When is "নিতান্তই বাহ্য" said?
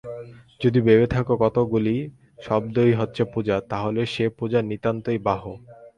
4.61-5.45